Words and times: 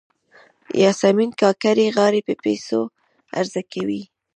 یاسمین 0.83 1.31
کاکړۍ 1.41 1.87
غاړې 1.95 2.21
په 2.27 2.33
پیسو 2.43 2.79
عرضه 3.39 3.61
کوي. 3.73 4.01